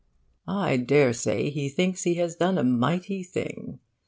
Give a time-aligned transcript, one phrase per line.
[0.47, 3.77] 'I daresay he thinks he has done a mighty thing.